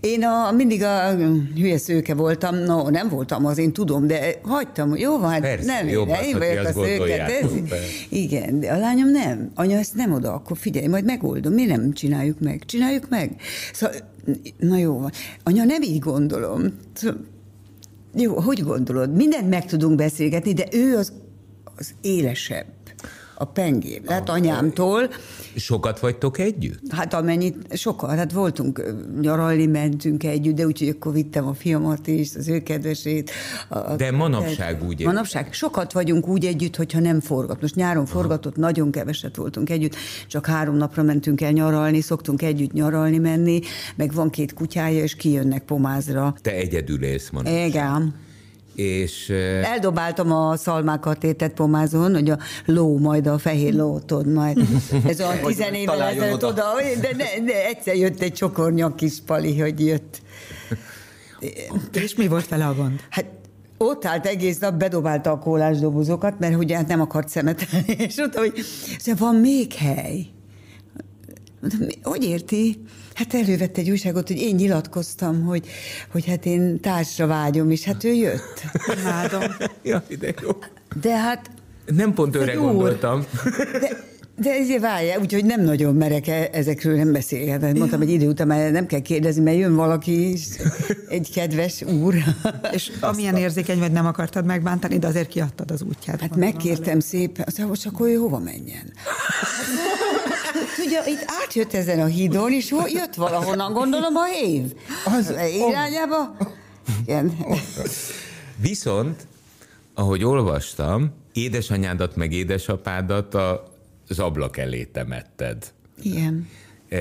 [0.00, 1.14] Én a, mindig a
[1.54, 5.72] hülye szőke voltam, no, nem voltam az, én tudom, de hagytam, jó van, hát Persze,
[5.72, 6.96] nem jobb én, vagyok a szőke.
[6.96, 9.50] gondoljátok, Ez, igen, de a lányom nem.
[9.54, 11.52] Anya, ezt nem oda, akkor figyelj, majd megoldom.
[11.52, 12.62] Miért nem csináljuk meg?
[12.66, 13.36] Csináljuk meg.
[13.72, 13.96] Szóval,
[14.58, 15.10] na jó van.
[15.42, 16.62] Anya, nem így gondolom.
[16.92, 17.20] Szóval,
[18.14, 19.14] Jó, hogy gondolod?
[19.14, 21.12] Mindent meg tudunk beszélgetni, de ő az,
[21.76, 22.66] az élesebb.
[23.38, 25.10] A pengém lett anyámtól.
[25.56, 26.92] Sokat vagytok együtt?
[26.92, 28.82] Hát amennyit, sokat, hát voltunk,
[29.20, 33.30] nyaralni mentünk együtt, de úgyhogy akkor vittem a fiamat is, az ő kedvesét.
[33.68, 37.60] A, de manapság úgy Manapság sokat vagyunk úgy együtt, hogyha nem forgat.
[37.60, 38.66] Most nyáron forgatott, Aha.
[38.66, 39.96] nagyon keveset voltunk együtt,
[40.26, 43.60] csak három napra mentünk el nyaralni, szoktunk együtt nyaralni menni,
[43.96, 46.34] meg van két kutyája, és kijönnek pomázra.
[46.42, 47.66] Te egyedül élsz manapság.
[47.66, 48.26] Igen
[48.78, 49.28] és...
[49.62, 54.58] Eldobáltam a szalmákat étett pomázon, hogy a ló, majd a fehér ló, tudod, majd.
[55.06, 56.64] Ez a tizen évvel ezelőtt oda,
[57.00, 60.22] de, de, de egyszer jött egy csokornyak kis pali, hogy jött.
[61.92, 63.00] És mi volt vele a gond?
[63.10, 63.24] Hát
[63.78, 68.16] ott állt egész nap, bedobálta a kólás dobozokat, mert ugye hát nem akart szemetelni, és
[68.16, 68.64] mondta, hogy
[69.18, 70.26] van még hely.
[72.02, 72.82] Hogy érti?
[73.18, 75.66] Hát elővett egy újságot, hogy én nyilatkoztam, hogy,
[76.12, 78.62] hogy hát én társra vágyom, és hát ő jött.
[79.00, 79.42] Imádom.
[79.82, 80.50] ja, ide jó.
[81.00, 81.50] De hát...
[81.86, 83.24] Nem pont őre gondoltam.
[83.80, 83.88] De,
[84.36, 87.78] de ezért várja, úgyhogy nem nagyon merek e- ezekről nem beszélgetni.
[87.78, 90.46] Mondtam, hogy idő után már nem kell kérdezni, mert jön valaki is,
[91.08, 92.14] egy kedves úr.
[92.72, 96.20] És amilyen érzékeny vagy nem akartad megbántani, de azért kiadtad az útját.
[96.20, 98.92] Hát megkértem szépen, azt mondja, hogy ő hova menjen.
[100.84, 104.72] Ugye itt átjött ezen a hídon, és jött valahonnan, gondolom, a év.
[105.04, 105.30] Az
[105.68, 106.36] irányába.
[107.02, 107.36] Igen.
[108.60, 109.26] Viszont,
[109.94, 113.34] ahogy olvastam, édesanyádat meg édesapádat
[114.08, 115.72] az ablak elé temetted.
[116.02, 116.48] Igen.
[116.88, 116.98] E,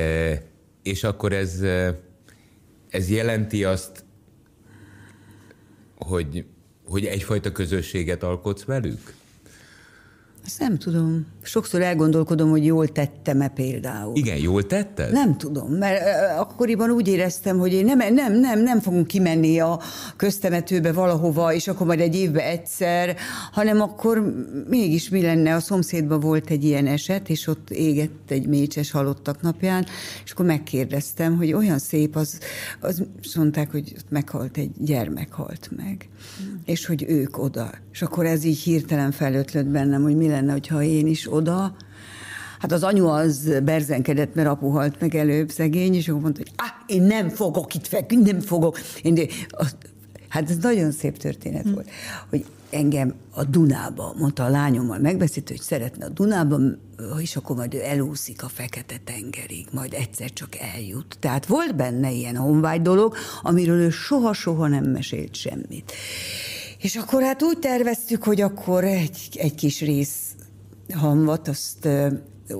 [0.83, 1.99] és akkor ez, e,
[2.89, 4.03] ez jelenti azt,
[5.95, 6.45] hogy,
[6.85, 9.16] hogy egyfajta közösséget alkotsz velük?
[10.47, 11.25] Ezt nem tudom.
[11.41, 14.15] Sokszor elgondolkodom, hogy jól tettem-e például.
[14.15, 15.12] Igen, jól tetted?
[15.12, 16.01] Nem tudom, mert
[16.38, 19.79] akkoriban úgy éreztem, hogy én nem, nem, nem, nem fogunk kimenni a
[20.15, 23.15] köztemetőbe valahova, és akkor majd egy évbe egyszer,
[23.51, 24.33] hanem akkor
[24.69, 29.41] mégis mi lenne, a szomszédban volt egy ilyen eset, és ott égett egy mécses halottak
[29.41, 29.86] napján,
[30.25, 32.39] és akkor megkérdeztem, hogy olyan szép az,
[32.79, 33.03] az
[33.36, 36.62] mondták, hogy ott meghalt egy gyermek halt meg, hmm.
[36.65, 37.69] és hogy ők oda.
[37.91, 41.76] És akkor ez így hirtelen felötlött bennem, hogy mi lenne, hogyha én is oda,
[42.60, 46.52] Hát az anyu az berzenkedett, mert apu halt meg előbb szegény, és akkor mondta, hogy
[46.56, 48.80] ah, én nem fogok itt feküdni, nem fogok.
[49.02, 49.28] Én
[50.30, 51.73] hát ez nagyon szép történet hm.
[51.73, 51.89] volt,
[52.30, 56.60] hogy engem a Dunába, mondta a lányommal, megbeszélt, hogy szeretne a Dunába,
[57.19, 61.17] és akkor majd ő elúszik a fekete tengerig, majd egyszer csak eljut.
[61.19, 65.91] Tehát volt benne ilyen honvágy dolog, amiről ő soha-soha nem mesélt semmit.
[66.82, 70.26] És akkor hát úgy terveztük, hogy akkor egy, egy kis rész
[70.93, 71.88] hamvat, azt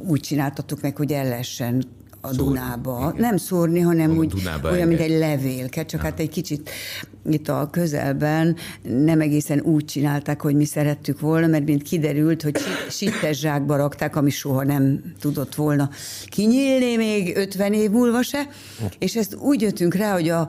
[0.08, 1.84] úgy csináltattuk meg, hogy el lehessen
[2.22, 3.12] a Szúr, Dunába.
[3.14, 3.22] Igen.
[3.22, 6.06] Nem szórni, hanem a úgy Dunába olyan, mint egy levélke, csak ja.
[6.06, 6.70] hát egy kicsit
[7.30, 12.58] itt a közelben nem egészen úgy csinálták, hogy mi szerettük volna, mert mint kiderült, hogy
[12.90, 15.90] sittes zsákba rakták, ami soha nem tudott volna
[16.26, 18.48] kinyílni még 50 év múlva se,
[19.00, 20.48] és ezt úgy jöttünk rá, hogy a,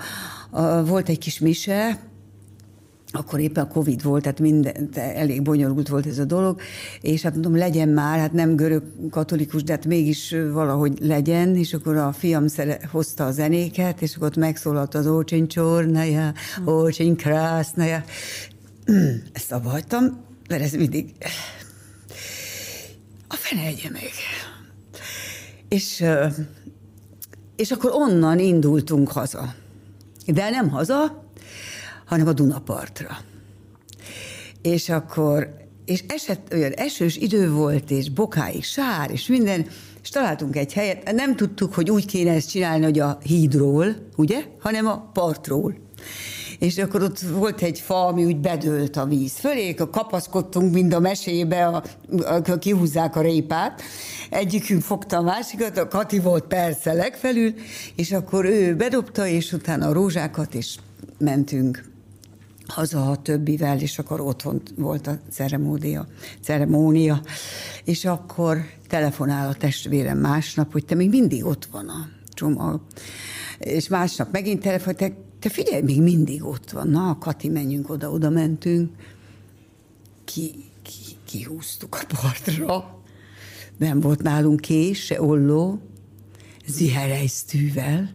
[0.50, 2.00] a, volt egy kis mise,
[3.10, 6.60] akkor éppen a Covid volt, tehát minden, elég bonyolult volt ez a dolog,
[7.00, 11.74] és hát mondom, legyen már, hát nem görög katolikus, de hát mégis valahogy legyen, és
[11.74, 16.32] akkor a fiam szere, hozta a zenéket, és akkor ott megszólalt az Ócsin Csornaja,
[16.66, 18.04] Ócsin Krásznaja.
[19.32, 21.12] Ezt abba hagytam, mert ez mindig
[23.28, 24.10] a fene egye meg.
[25.68, 26.04] És,
[27.56, 29.54] és akkor onnan indultunk haza.
[30.26, 31.27] De nem haza,
[32.08, 33.18] hanem a Dunapartra.
[34.62, 39.66] És akkor, és esett, olyan esős idő volt, és bokáig sár, és minden,
[40.02, 44.44] és találtunk egy helyet, nem tudtuk, hogy úgy kéne ezt csinálni, hogy a hídról, ugye,
[44.60, 45.74] hanem a partról.
[46.58, 51.00] És akkor ott volt egy fa, ami úgy bedőlt a víz fölé, kapaszkodtunk mind a
[51.00, 51.82] mesébe, a,
[52.24, 53.82] a, kihúzzák a répát,
[54.30, 57.54] egyikünk fogta a másikat, a Kati volt persze legfelül,
[57.94, 60.76] és akkor ő bedobta, és utána a rózsákat, és
[61.18, 61.87] mentünk
[62.68, 66.06] haza a többivel, és akkor otthon volt a ceremónia,
[66.40, 67.22] ceremónia.
[67.84, 72.80] És akkor telefonál a testvérem másnap, hogy te még mindig ott van a csomag.
[73.58, 76.88] És másnap megint telefon, te, te figyelj, még mindig ott van.
[76.88, 78.90] Na, Kati, menjünk oda, oda mentünk.
[80.24, 80.92] Ki, ki,
[81.24, 83.02] kihúztuk a partra.
[83.76, 85.80] Nem volt nálunk kés, se olló,
[86.66, 88.10] ziherejsztűvel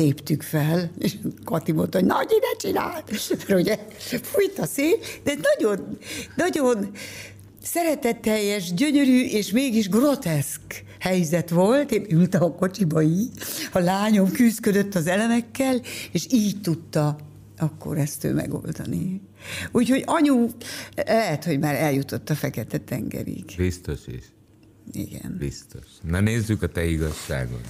[0.00, 3.10] téptük fel, és Kati mondta, hogy nagy ide csinált,
[3.48, 3.78] mert ugye
[4.22, 5.98] fújt a szél, de nagyon,
[6.36, 6.90] nagyon
[7.62, 11.92] szeretetteljes, gyönyörű, és mégis groteszk helyzet volt.
[11.92, 13.30] Én ültem a kocsiba így,
[13.72, 15.80] a lányom küzdködött az elemekkel,
[16.12, 17.16] és így tudta
[17.58, 19.20] akkor ezt ő megoldani.
[19.72, 20.46] Úgyhogy anyu
[20.94, 23.44] lehet, hogy már eljutott a Fekete-tengerig.
[23.56, 24.24] Biztos is.
[24.92, 25.36] Igen.
[25.38, 25.86] Biztos.
[26.02, 27.60] Na nézzük a te igazságon.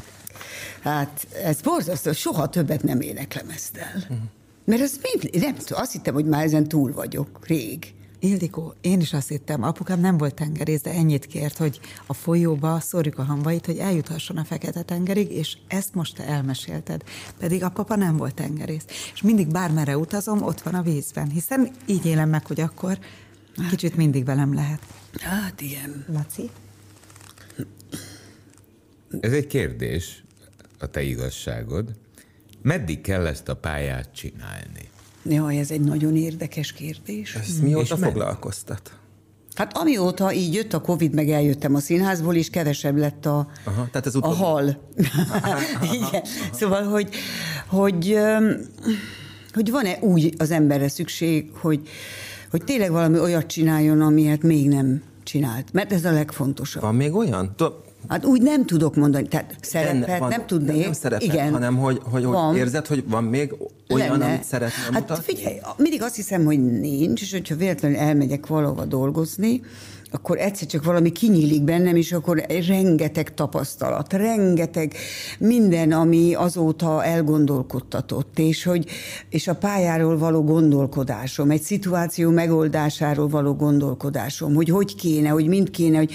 [0.81, 4.19] Hát ez borzasztó, soha többet nem éneklem ezt el.
[4.65, 7.95] Mert ez mind, nem tudom, azt hittem, hogy már ezen túl vagyok, rég.
[8.23, 12.81] Ildikó, én is azt hittem, apukám nem volt tengerész, de ennyit kért, hogy a folyóba
[12.81, 17.03] szórjuk a hamvait, hogy eljuthasson a fekete tengerig, és ezt most te elmesélted.
[17.39, 18.85] Pedig a papa nem volt tengerész.
[19.13, 22.99] És mindig bármerre utazom, ott van a vízben, hiszen így élem meg, hogy akkor
[23.71, 24.81] kicsit mindig velem lehet.
[25.21, 26.05] Hát igen.
[26.13, 26.51] Laci?
[29.21, 30.25] Ez egy kérdés,
[30.81, 31.91] a te igazságod.
[32.63, 34.89] Meddig kell ezt a pályát csinálni?
[35.23, 37.35] Jaj, ez egy nagyon érdekes kérdés.
[37.35, 38.93] Ez mióta És foglalkoztat?
[39.55, 43.89] Hát amióta így jött a Covid, meg eljöttem a színházból, és kevesebb lett a, Aha,
[43.91, 44.91] tehát ez a hal.
[45.93, 46.23] Igen.
[46.53, 47.09] Szóval, hogy,
[47.67, 48.19] hogy,
[49.53, 51.89] hogy van-e úgy az emberre szükség, hogy,
[52.51, 55.73] hogy tényleg valami olyat csináljon, amilyet még nem csinált.
[55.73, 56.83] Mert ez a legfontosabb.
[56.83, 57.53] Van még olyan?
[57.57, 57.75] Tudom,
[58.09, 60.83] Hát úgy nem tudok mondani, tehát szerepet van- nem tudnék.
[60.85, 61.53] Nem szerepet, Igen.
[61.53, 63.55] hanem hogy, hogy, hogy érzed, hogy van még
[63.89, 64.25] olyan, Lenne.
[64.27, 65.35] amit szeretnél Hát mutatni?
[65.35, 69.61] figyelj, mindig azt hiszem, hogy nincs, és hogyha véletlenül elmegyek valahova dolgozni,
[70.13, 74.95] akkor egyszer csak valami kinyílik bennem, és akkor rengeteg tapasztalat, rengeteg
[75.39, 78.87] minden, ami azóta elgondolkodtatott, és, hogy,
[79.29, 85.71] és a pályáról való gondolkodásom, egy szituáció megoldásáról való gondolkodásom, hogy hogy kéne, hogy mind
[85.71, 86.13] kéne, hogy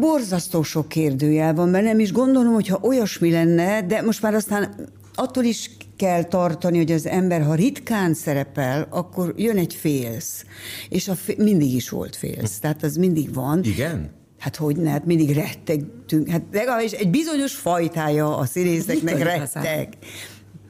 [0.00, 4.74] Borzasztó sok kérdőjel van bennem, és gondolom, hogyha olyasmi lenne, de most már aztán
[5.14, 10.44] attól is kell tartani, hogy az ember, ha ritkán szerepel, akkor jön egy félsz.
[10.88, 12.58] És a fé- mindig is volt félsz.
[12.58, 13.64] Tehát az mindig van.
[13.64, 14.10] Igen?
[14.38, 16.28] Hát hogy ne, hát mindig rettegtünk.
[16.28, 19.88] Hát legalábbis egy bizonyos fajtája a színészeknek retteg.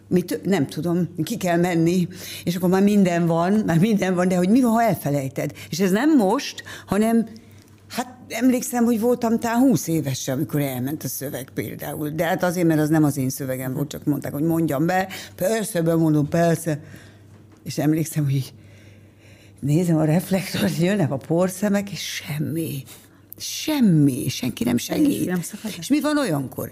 [0.09, 2.09] Mit, nem tudom, ki kell menni,
[2.45, 5.53] és akkor már minden van, már minden van, de hogy mi van, ha elfelejted?
[5.71, 7.29] És ez nem most, hanem
[7.95, 12.09] Hát emlékszem, hogy voltam talán 20 éves, amikor elment a szöveg például.
[12.09, 15.09] De hát azért, mert az nem az én szövegem volt, csak mondták, hogy mondjam be.
[15.35, 16.81] Persze, bemondom, persze.
[17.65, 18.53] És emlékszem, hogy
[19.61, 22.83] nézem a reflektort, jönnek a porszemek, és semmi.
[23.37, 25.27] Semmi, senki nem segít.
[25.27, 25.41] nem
[25.79, 26.71] és mi van olyankor?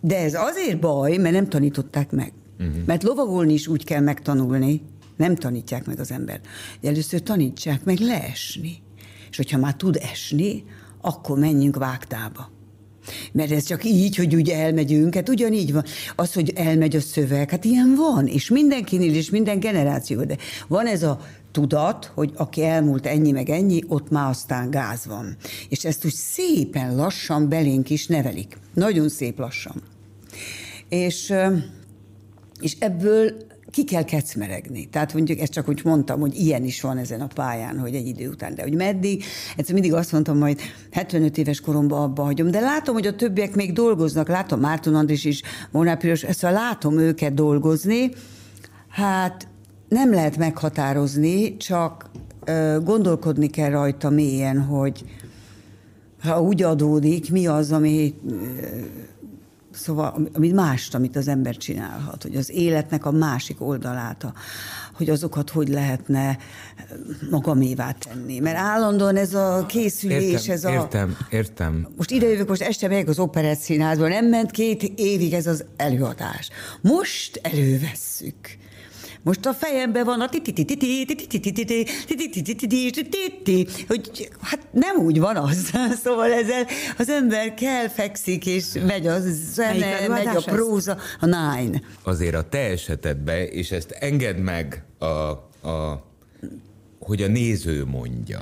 [0.00, 2.32] De ez azért baj, mert nem tanították meg.
[2.58, 2.84] Uh-huh.
[2.86, 4.82] Mert lovagolni is úgy kell megtanulni,
[5.16, 6.40] nem tanítják meg az ember.
[6.82, 8.86] Először tanítsák meg leesni.
[9.30, 10.64] És hogyha már tud esni,
[11.00, 12.50] akkor menjünk vágtába.
[13.32, 15.84] Mert ez csak így, hogy ugye elmegyünk, hát ugyanígy van.
[16.16, 20.36] Az, hogy elmegy a szöveg, hát ilyen van, és mindenkinél, és minden generáció, de
[20.68, 21.20] van ez a
[21.52, 25.36] tudat, hogy aki elmúlt ennyi meg ennyi, ott már aztán gáz van.
[25.68, 28.58] És ezt úgy szépen lassan belénk is nevelik.
[28.74, 29.82] Nagyon szép lassan.
[30.88, 31.32] És,
[32.60, 33.32] és ebből
[33.78, 34.88] ki kell kecmeregni.
[34.88, 38.06] Tehát mondjuk ezt csak úgy mondtam, hogy ilyen is van ezen a pályán, hogy egy
[38.06, 39.24] idő után, de hogy meddig,
[39.56, 40.60] egyszer mindig azt mondtam, majd
[40.90, 45.24] 75 éves koromban abba hagyom, de látom, hogy a többiek még dolgoznak, látom Márton Andris
[45.24, 48.10] is, Molnár Piros, szóval látom őket dolgozni,
[48.88, 49.48] hát
[49.88, 52.10] nem lehet meghatározni, csak
[52.84, 55.04] gondolkodni kell rajta mélyen, hogy
[56.22, 58.14] ha úgy adódik, mi az, ami
[59.78, 64.32] Szóval, ami mást, amit az ember csinálhat, hogy az életnek a másik oldalát, a,
[64.92, 66.38] hogy azokat hogy lehetne
[67.30, 68.38] magamévá tenni.
[68.38, 70.70] Mert állandóan ez a készülés, Értem, ez a...
[70.70, 71.88] értem, értem.
[71.96, 76.50] Most idejövök, most este megyek az operett színházba, nem ment két évig ez az előadás.
[76.80, 78.58] Most elővesszük.
[79.28, 80.28] Most a fejemben van a
[83.88, 85.70] hogy hát nem úgy van az.
[86.04, 86.66] Szóval ezzel
[86.98, 89.18] az ember kell, fekszik, és megy a
[89.52, 91.80] zene, megy a próza, a nine.
[92.02, 95.04] Azért a te esetedben, és ezt engedd meg, a,
[95.68, 96.04] a,
[97.00, 98.40] hogy a néző mondja.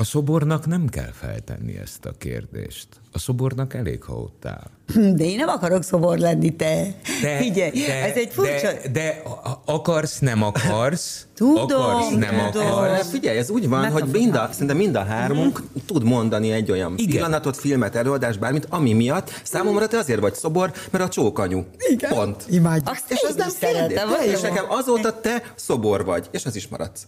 [0.00, 2.88] A szobornak nem kell feltenni ezt a kérdést.
[3.12, 4.70] A szobornak elég, ha ott áll.
[5.16, 6.94] De én nem akarok szobor lenni, te.
[7.22, 8.72] De, Figyelj, de, ez egy furcsa...
[8.72, 9.22] De, de
[9.64, 11.26] akarsz, nem akarsz.
[11.34, 12.66] Tudom, akarsz, nem tudom.
[12.66, 12.92] akarsz.
[12.92, 16.70] Hát figyelj, ez úgy van, hogy mind a, szerintem mind a hármunk tud mondani egy
[16.70, 17.10] olyan Igen.
[17.10, 21.64] pillanatot, filmet, előadást, bármit, ami miatt számomra te azért vagy szobor, mert a csókanyu.
[21.90, 22.10] Igen.
[22.10, 22.44] Pont.
[22.48, 22.88] Imádjuk.
[22.88, 27.06] Azt És az nem szeretem, És nekem azóta te szobor vagy, és az is maradsz.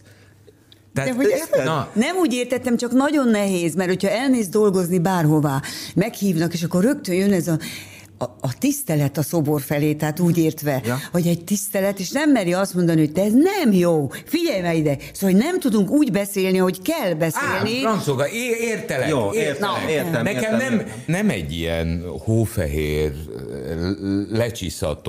[0.93, 4.99] Tehát, De hogy ezt na, nem úgy értettem, csak nagyon nehéz, mert hogyha elmész dolgozni
[4.99, 5.61] bárhová,
[5.95, 7.57] meghívnak, és akkor rögtön jön ez a,
[8.17, 10.97] a, a tisztelet a szobor felé, tehát úgy értve, Ja.
[11.11, 14.77] hogy egy tisztelet, és nem meri azt mondani, hogy te ez nem jó, figyelj meg
[14.77, 14.97] ide.
[15.13, 17.79] Szóval, hogy nem tudunk úgy beszélni, hogy kell Á, beszélni.
[17.81, 19.09] Francoga, é- értelek.
[19.09, 20.23] Jó, ér- értem, értem.
[20.23, 20.93] Nekem értem, nem, értem.
[21.05, 23.11] nem egy ilyen hófehér
[24.29, 25.01] lecsiszolt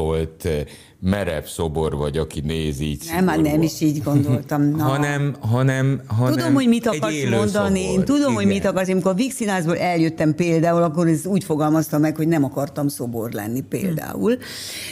[1.05, 3.05] merev szobor vagy, aki néz így.
[3.13, 4.63] Nem, már nem is így gondoltam.
[4.77, 4.85] Na.
[4.85, 7.81] hanem, hanem, hanem Tudom, hogy mit akarsz mondani.
[7.81, 7.99] Szobor.
[7.99, 8.35] Én tudom, Igen.
[8.35, 8.89] hogy mit akarsz.
[8.89, 13.33] Amikor a Vix Színházból eljöttem például, akkor ez úgy fogalmaztam meg, hogy nem akartam szobor
[13.33, 14.39] lenni például.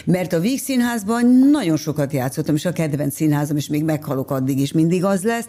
[0.04, 4.58] Mert a Vix Színházban nagyon sokat játszottam, és a kedvenc színházam, és még meghalok addig
[4.58, 5.46] is, mindig az lesz.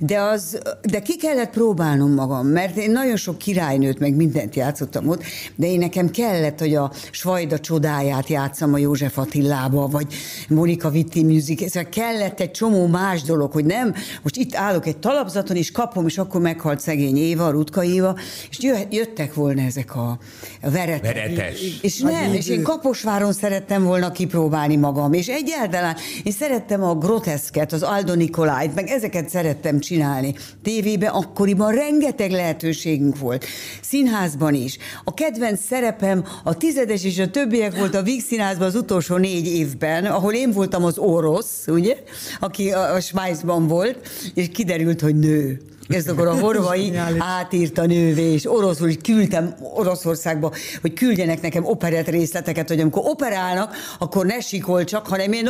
[0.00, 0.58] De, az,
[0.90, 5.22] de ki kellett próbálnom magam, mert én nagyon sok királynőt, meg mindent játszottam ott,
[5.54, 10.05] de én nekem kellett, hogy a Svajda csodáját játszam a József Attilába, vagy
[10.48, 14.96] Monika Vitti Music, ez kellett egy csomó más dolog, hogy nem, most itt állok egy
[14.96, 18.16] talapzaton, és kapom, és akkor meghalt szegény Éva, Rutka Éva,
[18.50, 18.58] és
[18.90, 20.18] jöttek volna ezek a,
[20.62, 21.14] a veretek.
[21.14, 21.60] Veretes.
[21.82, 27.72] És nem, és én Kaposváron szerettem volna kipróbálni magam, és egyáltalán én szerettem a groteszket,
[27.72, 30.34] az Aldo Nikolájt, meg ezeket szerettem csinálni.
[30.62, 33.44] Tévében akkoriban rengeteg lehetőségünk volt.
[33.82, 34.78] Színházban is.
[35.04, 39.46] A kedvenc szerepem, a tizedes és a többiek volt a Víg Színházban az utolsó négy
[39.46, 41.96] évben, ahol én voltam az orosz, ugye,
[42.40, 45.60] aki a Svájcban volt, és kiderült, hogy nő.
[45.88, 52.08] Ez akkor a horvai átírta nővé, és oroszul is küldtem Oroszországba, hogy küldjenek nekem operett
[52.08, 55.48] részleteket, hogy amikor operálnak, akkor ne sikol csak, hanem én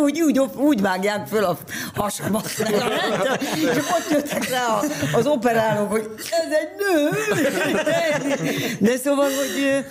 [0.00, 1.58] hogy úgy, úgy vágják föl a
[1.94, 2.46] hasamat.
[3.54, 4.80] És ott jöttek rá
[5.12, 7.10] az operálók, hogy ez egy nő.
[8.90, 9.84] De szóval, hogy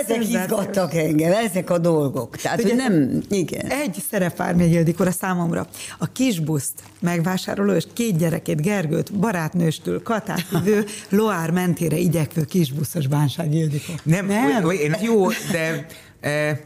[0.00, 2.36] ezek izgattak engem, ezek a dolgok.
[2.36, 3.66] Tehát, Ugye, hogy nem, igen.
[3.66, 5.66] Egy szerep vár még Ildikor a számomra.
[5.98, 13.54] A kisbuszt megvásároló, és két gyerekét, Gergőt, barátnőstől, Katát hívő, Loár mentére igyekvő kisbuszos bánság
[13.54, 13.94] Ildikor.
[14.02, 14.70] Nem, nem?
[14.70, 15.86] Én, jó, de...
[16.20, 16.60] E,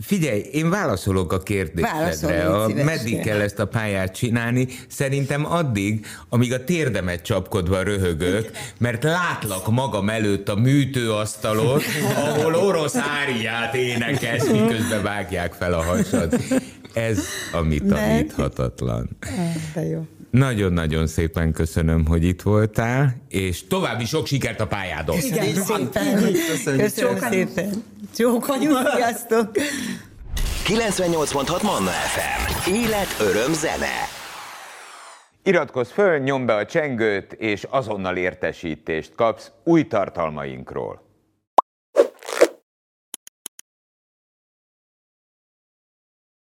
[0.00, 2.46] Figyelj, én válaszolok a kérdésedre.
[2.46, 4.68] A, meddig kell ezt a pályát csinálni?
[4.88, 11.80] Szerintem addig, amíg a térdemet csapkodva röhögök, mert látlak magam előtt a műtőasztalon,
[12.16, 16.40] ahol orosz áriát énekelsz, miközben vágják fel a hasad.
[16.92, 17.18] Ez,
[17.52, 19.16] ami taníthatatlan.
[19.74, 20.06] De jó.
[20.34, 25.16] Nagyon-nagyon szépen köszönöm, hogy itt voltál, és további sok sikert a pályádon.
[25.20, 25.90] Igen, szépen.
[26.48, 27.84] Köszönöm, köszönöm szépen.
[28.16, 29.50] Csókanyú, sziasztok!
[30.66, 32.70] 98.6 Manna FM.
[32.70, 34.08] Élet, öröm, zene.
[35.42, 41.03] Iratkozz föl, nyomd be a csengőt, és azonnal értesítést kapsz új tartalmainkról.